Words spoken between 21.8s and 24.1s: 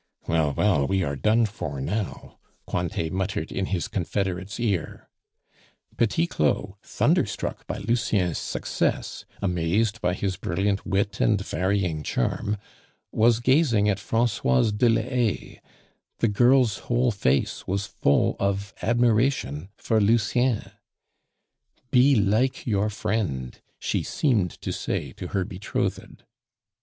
"Be like your friend," she